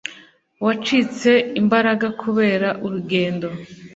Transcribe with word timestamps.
wacitse 0.65 1.31
imbaraga 1.61 2.07
kubera 2.21 2.69
urugendo 2.85 3.47